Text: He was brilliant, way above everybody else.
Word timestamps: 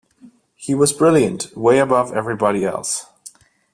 He 0.55 0.73
was 0.73 0.93
brilliant, 0.93 1.55
way 1.55 1.77
above 1.77 2.11
everybody 2.11 2.65
else. 2.65 3.05